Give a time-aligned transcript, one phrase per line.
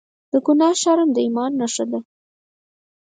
[0.31, 1.99] د ګناه شرم د ایمان نښه ده.